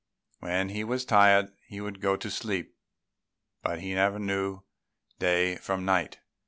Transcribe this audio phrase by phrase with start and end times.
[0.39, 2.75] When he was tired he went to sleep,
[3.61, 4.63] but he never knew
[5.19, 6.17] day from night.